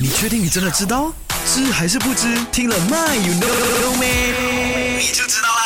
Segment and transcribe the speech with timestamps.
[0.00, 1.12] 你确定你真的知道？
[1.44, 2.28] 知还是不知？
[2.52, 3.48] 听了 My you know
[3.82, 4.98] know me，？
[5.00, 5.57] 你就知道。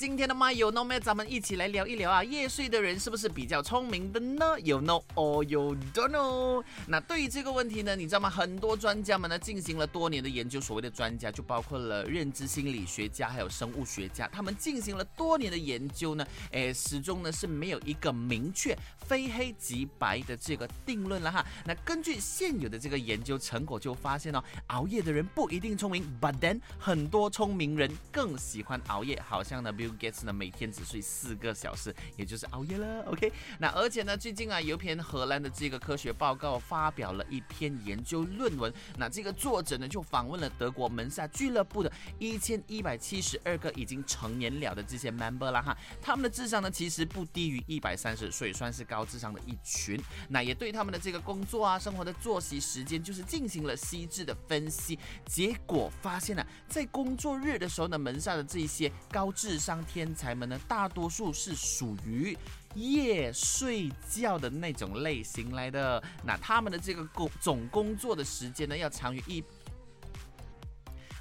[0.00, 6.64] 今天的 My You Know 咱们一起来聊一聊啊，夜睡的人是不是比较聪明的呢？You know or you don't know？
[6.86, 8.30] 那对于这个问题呢，你知道吗？
[8.30, 18.74] 很多专家们呢进行了多年的研究，所谓的专家就包括了认知心理学家还有生物学家，他们进行了多年的研究呢，诶，始终呢是没有一个明确
[19.06, 21.44] 非黑即白的这个定论了哈。
[21.66, 33.02] 那根据现有的这个研究成果就发现哦，熬夜的人不一定聪明，But then 很多聪明人更喜欢熬夜，好像呢 Bill Gates 呢每天只睡四个小时，也就是熬夜了。
[33.02, 50.00] OK，那而且呢，最近啊有一篇荷兰的这个科学报告发表了一篇研究论文，那这个作者呢就访问了德国门萨俱乐部的一千一百七十二个已经成年了的这些 member 啦哈，他们的智商呢其实不低于一百三十所以，算是高智商的一群。
[50.28, 62.36] 那也对他们的这个工作啊、生活的作息时间就是进行了细致的分析，结果发现呢，在工作日的时候呢，门萨的这一些高智商天才们呢，大多数是属于
[62.74, 66.02] 夜睡觉的那种类型来的。
[66.24, 69.42] 那他们的这个工总工作的时间呢，要长于一。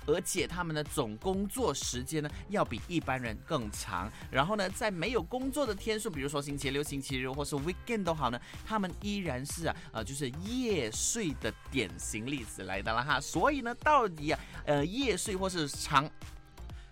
[0.07, 4.11] 而且他们的总工作时间呢，要比一般人更长。
[4.31, 13.21] 然后呢，在没有工作的天数，比如说星期六、星期日或是 weekend 都好呢，他们依然是啊，呃，就是夜睡的典型例子来的了哈。
[13.21, 16.09] 所以呢，到底啊，呃，夜睡或是长。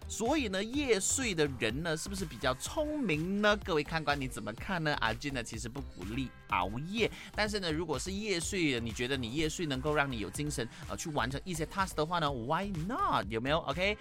[0.09, 3.55] 所以呢，夜睡的人呢，是不是比较聪明呢？
[3.63, 4.95] 各位看官，你怎么看呢？
[5.02, 13.28] 阿俊呢，其实不鼓励熬夜，但是呢，如果是夜睡，你觉得你夜睡能够让你有精神呃去完成一些 task 的话呢，Why not？
[13.30, 13.95] 有没有？OK，